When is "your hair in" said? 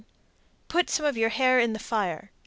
1.15-1.73